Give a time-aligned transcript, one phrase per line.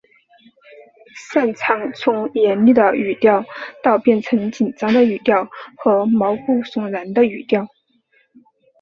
[1.29, 3.45] 善长从严厉的语调
[3.83, 7.67] 到变成紧张的语调和毛骨悚然的语调。